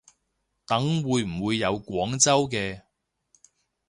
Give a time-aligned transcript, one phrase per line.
[0.65, 2.81] 等會唔會有廣州嘅